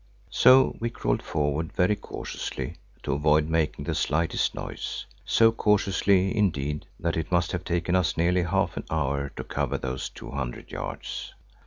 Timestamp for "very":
1.73-1.95